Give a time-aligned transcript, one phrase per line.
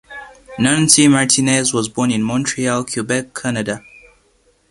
[0.57, 3.83] Nancy Martinez was born in Montreal, Quebec, Canada.